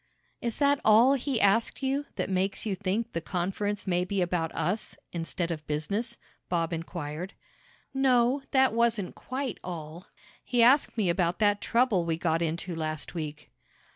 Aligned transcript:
"Is 0.41 0.57
that 0.57 0.81
all 0.83 1.13
he 1.13 1.39
asked 1.39 1.83
you 1.83 2.07
that 2.15 2.27
makes 2.27 2.65
you 2.65 2.73
think 2.73 3.13
the 3.13 3.21
conference 3.21 3.85
may 3.85 4.03
be 4.03 4.19
about 4.19 4.51
us, 4.55 4.97
instead 5.11 5.51
of 5.51 5.67
business?" 5.67 6.17
Bob 6.49 6.73
inquired. 6.73 7.35
"No, 7.93 8.41
that 8.49 8.73
wasn't 8.73 9.13
quite 9.13 9.59
all. 9.63 10.07
He 10.43 10.63
asked 10.63 10.97
me 10.97 11.07
about 11.07 11.37
that 11.37 11.61
trouble 11.61 12.03
we 12.03 12.17
got 12.17 12.41
into 12.41 12.73
last 12.75 13.13
week." 13.13 13.51